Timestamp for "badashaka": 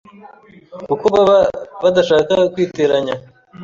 1.83-2.33